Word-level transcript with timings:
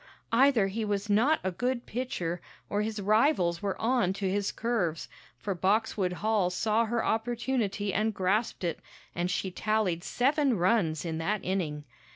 Either 0.31 0.65
he 0.65 0.83
was 0.83 1.11
not 1.11 1.39
a 1.43 1.51
good 1.51 1.85
pitcher, 1.85 2.41
or 2.71 2.81
his 2.81 2.99
rivals 2.99 3.61
were 3.61 3.79
on 3.79 4.13
to 4.13 4.27
his 4.27 4.51
curves, 4.51 5.07
for 5.37 5.53
Boxwood 5.53 6.11
Hall 6.13 6.49
saw 6.49 6.85
her 6.85 7.05
opportunity 7.05 7.93
and 7.93 8.11
grasped 8.11 8.63
it, 8.63 8.79
and 9.13 9.29
she 9.29 9.51
tallied 9.51 10.03
seven 10.03 10.57
runs 10.57 11.05
in 11.05 11.19
that 11.19 11.45
inning. 11.45 11.83